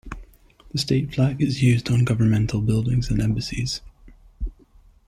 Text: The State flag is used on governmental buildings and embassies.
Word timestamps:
The 0.71 0.79
State 0.79 1.13
flag 1.13 1.43
is 1.43 1.61
used 1.61 1.91
on 1.91 2.05
governmental 2.05 2.59
buildings 2.59 3.11
and 3.11 3.21
embassies. 3.21 3.81